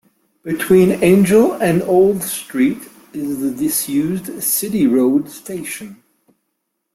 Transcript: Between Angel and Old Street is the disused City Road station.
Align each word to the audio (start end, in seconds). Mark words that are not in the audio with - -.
Between 0.41 1.03
Angel 1.03 1.53
and 1.53 1.83
Old 1.83 2.23
Street 2.23 2.89
is 3.13 3.39
the 3.39 3.51
disused 3.51 4.41
City 4.41 4.87
Road 4.87 5.29
station. 5.29 6.01